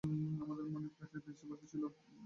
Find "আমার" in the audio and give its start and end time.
0.41-0.57